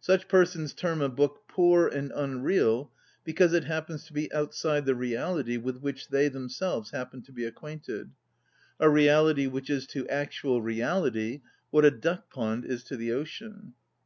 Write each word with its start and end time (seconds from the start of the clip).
Such 0.00 0.26
persons 0.26 0.72
term 0.72 1.02
a 1.02 1.08
book 1.10 1.42
poor 1.48 1.86
and 1.86 2.10
unreal 2.14 2.90
because 3.24 3.52
it 3.52 3.64
hap 3.64 3.88
pens 3.88 4.04
to 4.06 4.14
be 4.14 4.32
outside 4.32 4.86
the 4.86 4.94
reality 4.94 5.58
with 5.58 5.82
which 5.82 6.08
they 6.08 6.28
themselves 6.28 6.92
happen 6.92 7.20
to 7.24 7.32
be 7.32 7.44
acquainted, 7.44 8.06
ŌĆö 8.06 8.12
a 8.80 8.86
reahty 8.86 9.50
which 9.50 9.68
is 9.68 9.86
to 9.88 10.08
actual 10.08 10.62
reality 10.62 11.42
what 11.68 11.84
a 11.84 11.90
duck 11.90 12.30
pond 12.32 12.64
is 12.64 12.84
to 12.84 12.96
the 12.96 13.12
ocean. 13.12 13.74